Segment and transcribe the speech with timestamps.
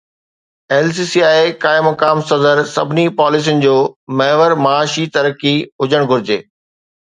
[0.83, 3.75] LCCI قائم مقام صدر سڀني پاليسين جو
[4.23, 5.55] محور معاشي ترقي
[5.87, 6.41] هجڻ گهرجي